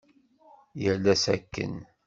[0.83, 1.73] Yal ass akken.